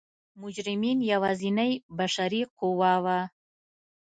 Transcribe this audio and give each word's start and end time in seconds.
مجرمین 0.41 0.97
یوازینۍ 1.11 1.71
بشري 1.97 2.41
قوه 2.59 2.93
وه. 3.03 3.19